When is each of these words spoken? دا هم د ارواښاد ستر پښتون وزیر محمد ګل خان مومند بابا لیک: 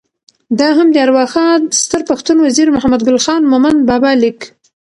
دا 0.59 0.69
هم 0.77 0.87
د 0.93 0.97
ارواښاد 1.05 1.61
ستر 1.83 2.01
پښتون 2.09 2.37
وزیر 2.41 2.67
محمد 2.75 3.01
ګل 3.07 3.17
خان 3.25 3.41
مومند 3.51 3.79
بابا 3.89 4.11
لیک: 4.21 4.39